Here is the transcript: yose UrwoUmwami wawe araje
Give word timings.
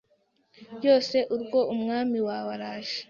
yose 0.85 1.17
UrwoUmwami 1.35 2.19
wawe 2.27 2.51
araje 2.57 2.97